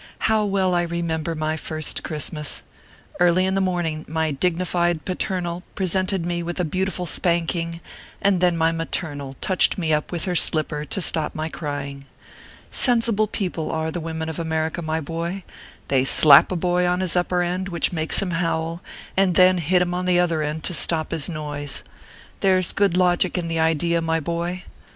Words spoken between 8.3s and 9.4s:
then my maternal